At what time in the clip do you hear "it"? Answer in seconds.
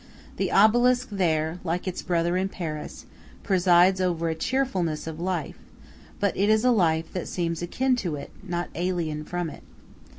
6.35-6.49, 8.15-8.31, 9.47-9.61